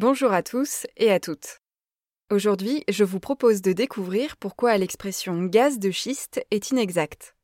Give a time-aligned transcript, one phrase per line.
[0.00, 1.60] Bonjour à tous et à toutes.
[2.30, 7.36] Aujourd'hui, je vous propose de découvrir pourquoi l'expression gaz de schiste est inexacte.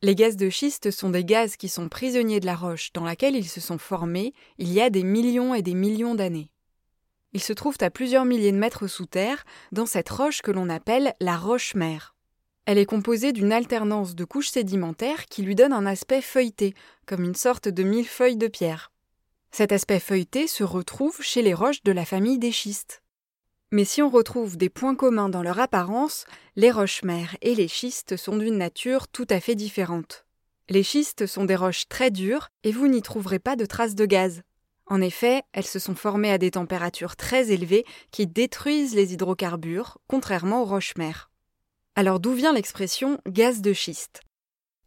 [0.00, 3.36] Les gaz de schiste sont des gaz qui sont prisonniers de la roche dans laquelle
[3.36, 6.50] ils se sont formés il y a des millions et des millions d'années.
[7.34, 10.70] Ils se trouvent à plusieurs milliers de mètres sous terre dans cette roche que l'on
[10.70, 12.14] appelle la roche-mère.
[12.64, 16.72] Elle est composée d'une alternance de couches sédimentaires qui lui donne un aspect feuilleté,
[17.04, 18.90] comme une sorte de millefeuille de pierre.
[19.52, 23.02] Cet aspect feuilleté se retrouve chez les roches de la famille des schistes.
[23.72, 26.24] Mais si on retrouve des points communs dans leur apparence,
[26.56, 30.24] les roches-mères et les schistes sont d'une nature tout à fait différente.
[30.68, 34.06] Les schistes sont des roches très dures et vous n'y trouverez pas de traces de
[34.06, 34.42] gaz.
[34.86, 39.98] En effet, elles se sont formées à des températures très élevées qui détruisent les hydrocarbures,
[40.08, 41.30] contrairement aux roches-mères.
[41.94, 44.22] Alors d'où vient l'expression gaz de schiste?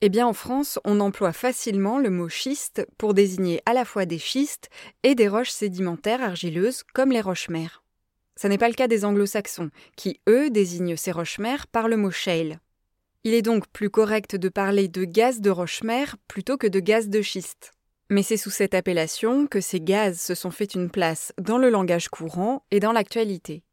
[0.06, 4.06] Eh bien, en France, on emploie facilement le mot schiste pour désigner à la fois
[4.06, 4.70] des schistes
[5.04, 7.86] et des roches sédimentaires argileuses comme les roches-mères.
[8.36, 12.12] Ce n'est pas le cas des anglo-saxons, qui, eux, désignent ces roches-mères par le mot
[12.12, 12.60] shale.
[13.24, 17.08] Il est donc plus correct de parler de gaz de roche-mère plutôt que de gaz
[17.08, 17.72] de schiste.
[18.10, 21.70] Mais c'est sous cette appellation que ces gaz se sont fait une place dans le
[21.70, 23.64] langage courant et dans l'actualité.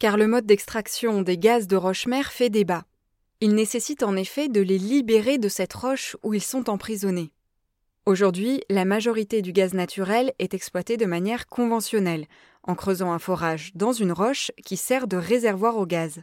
[0.00, 2.86] Car le mode d'extraction des gaz de roche-mère fait débat.
[3.40, 7.30] Il nécessite en effet de les libérer de cette roche où ils sont emprisonnés.
[8.04, 12.26] Aujourd'hui, la majorité du gaz naturel est exploité de manière conventionnelle,
[12.64, 16.22] en creusant un forage dans une roche qui sert de réservoir au gaz.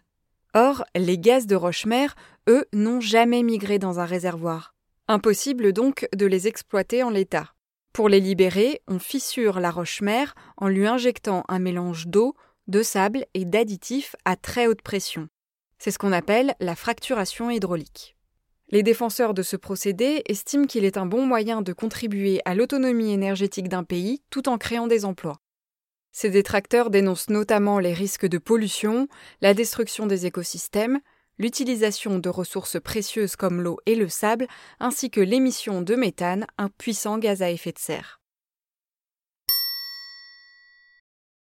[0.53, 2.15] Or, les gaz de roche-mère,
[2.49, 4.73] eux, n'ont jamais migré dans un réservoir.
[5.07, 7.53] Impossible donc de les exploiter en l'état.
[7.93, 12.35] Pour les libérer, on fissure la roche-mère en lui injectant un mélange d'eau,
[12.67, 15.29] de sable et d'additifs à très haute pression.
[15.77, 18.15] C'est ce qu'on appelle la fracturation hydraulique.
[18.69, 23.13] Les défenseurs de ce procédé estiment qu'il est un bon moyen de contribuer à l'autonomie
[23.13, 25.39] énergétique d'un pays tout en créant des emplois.
[26.11, 29.07] Ces détracteurs dénoncent notamment les risques de pollution,
[29.41, 30.99] la destruction des écosystèmes,
[31.37, 34.47] l'utilisation de ressources précieuses comme l'eau et le sable,
[34.79, 38.21] ainsi que l'émission de méthane, un puissant gaz à effet de serre.